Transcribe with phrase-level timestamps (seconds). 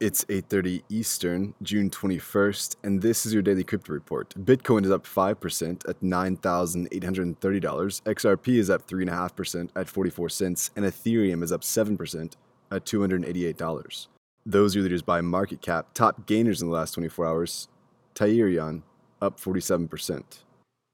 [0.00, 4.34] It's 8:30 Eastern, June 21st, and this is your daily crypto report.
[4.34, 11.42] Bitcoin is up 5% at $9,830, XRP is up 3.5% at 44 cents, and Ethereum
[11.42, 12.32] is up 7%
[12.70, 14.08] at $288.
[14.46, 15.92] Those are the leaders by market cap.
[15.92, 17.68] Top gainers in the last 24 hours,
[18.14, 18.80] Tyrion
[19.20, 20.44] up 47%.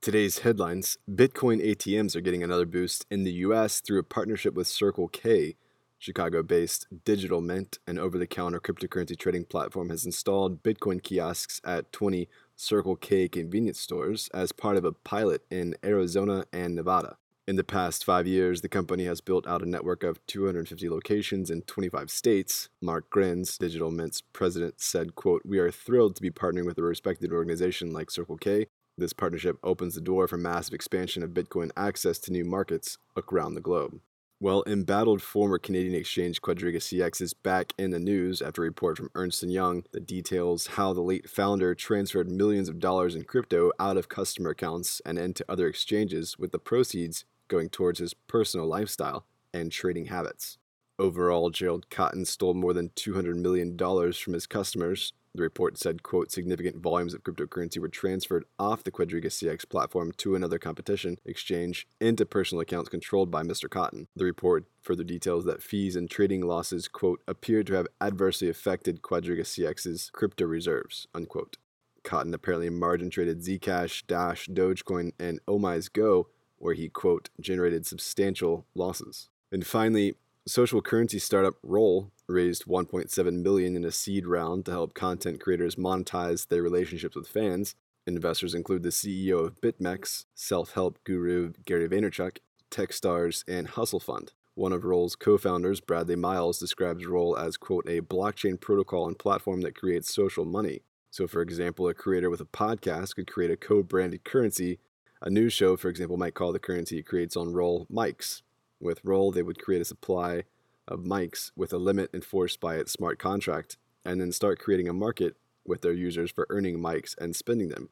[0.03, 4.67] Today's headlines Bitcoin ATMs are getting another boost in the US through a partnership with
[4.67, 5.55] Circle K
[5.99, 11.61] Chicago based Digital Mint, an over the counter cryptocurrency trading platform, has installed Bitcoin kiosks
[11.65, 17.17] at 20 Circle K convenience stores as part of a pilot in Arizona and Nevada.
[17.49, 21.49] In the past five years, the company has built out a network of 250 locations
[21.49, 22.71] in 25 states.
[22.83, 26.83] Marc Grens, Digital Mint's president, said, quote, We are thrilled to be partnering with a
[26.83, 28.67] respected organization like Circle K.
[28.99, 32.99] This partnership opens the door for massive expansion of Bitcoin access to new markets
[33.31, 34.01] around the globe.
[34.39, 38.99] Well, embattled former Canadian exchange Quadriga CX is back in the news after a report
[38.99, 43.25] from Ernst & Young that details how the late founder transferred millions of dollars in
[43.25, 48.13] crypto out of customer accounts and into other exchanges with the proceeds going towards his
[48.13, 50.59] personal lifestyle and trading habits.
[50.99, 53.79] Overall, Gerald Cotten stole more than $200 million
[54.13, 58.91] from his customers, the report said, quote, significant volumes of cryptocurrency were transferred off the
[58.91, 63.69] Quadriga CX platform to another competition exchange into personal accounts controlled by Mr.
[63.69, 64.07] Cotten.
[64.17, 69.03] The report further details that fees and trading losses, quote, appear to have adversely affected
[69.03, 71.59] Quadriga CX's crypto reserves, unquote.
[72.03, 76.29] Cotten apparently margin traded Zcash, Dash, Dogecoin, and Omise Go,
[76.59, 79.29] where he, quote, generated substantial losses.
[79.53, 80.15] And finally,
[80.47, 85.77] social currency startup Roll raised 1.7 million in a seed round to help content creators
[85.77, 87.75] monetize their relationships with fans.
[88.07, 92.39] Investors include the CEO of BitMEX, self-help guru Gary Vaynerchuk,
[92.71, 94.33] Techstars, and Hustle Fund.
[94.55, 99.61] One of Roll's co-founders, Bradley Miles, describes Roll as quote a blockchain protocol and platform
[99.61, 100.83] that creates social money.
[101.11, 104.79] So, for example, a creator with a podcast could create a co-branded currency.
[105.21, 108.43] A news show, for example, might call the currency it creates on Roll mics.
[108.81, 110.45] With Roll, they would create a supply
[110.89, 114.93] of mics with a limit enforced by its smart contract, and then start creating a
[114.93, 115.37] market
[115.67, 117.89] with their users for earning mics and spending them.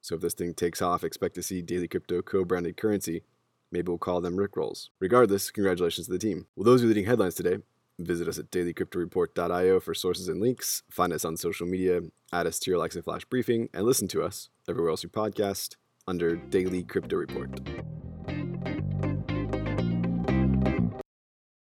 [0.00, 3.22] So if this thing takes off, expect to see daily crypto co-branded currency.
[3.72, 4.90] Maybe we'll call them Rickrolls.
[5.00, 6.46] Regardless, congratulations to the team.
[6.54, 7.58] Well, those are leading headlines today.
[7.98, 10.82] Visit us at dailycryptoreport.io for sources and links.
[10.90, 12.02] Find us on social media,
[12.32, 15.76] add us to your Alexa Flash briefing, and listen to us everywhere else you podcast
[16.06, 17.95] under Daily Crypto Report.